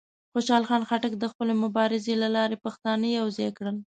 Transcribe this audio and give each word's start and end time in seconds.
خوشحال 0.33 0.63
خان 0.69 0.81
خټک 0.89 1.13
د 1.17 1.23
خپلې 1.31 1.53
مبارزې 1.63 2.13
له 2.23 2.29
لارې 2.35 2.57
پښتانه 2.65 3.07
یوځای 3.19 3.49
کړل. 3.57 3.77